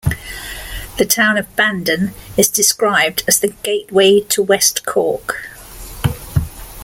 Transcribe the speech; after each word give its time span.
The 0.97 1.05
town 1.05 1.37
of 1.37 1.55
Bandon 1.55 2.15
is 2.35 2.49
described 2.49 3.23
as 3.27 3.39
the 3.39 3.49
"Gateway 3.61 4.21
to 4.29 4.41
West 4.41 4.83
Cork". 4.83 5.47